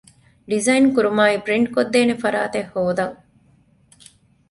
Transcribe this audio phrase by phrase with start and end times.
[0.49, 3.15] ޑިޒައިން ކުރުމާއި ޕްރިންޓް ކޮށްދޭނޭ ފަރާތެއް ހޯދަން